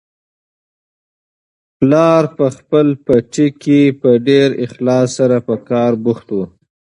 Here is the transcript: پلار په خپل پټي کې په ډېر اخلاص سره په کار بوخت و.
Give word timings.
پلار 1.79 2.23
په 2.37 2.45
خپل 2.57 2.87
پټي 3.05 3.47
کې 3.61 3.81
په 4.01 4.09
ډېر 4.27 4.49
اخلاص 4.65 5.07
سره 5.17 5.37
په 5.47 5.55
کار 5.69 5.91
بوخت 6.03 6.27
و. 6.33 6.37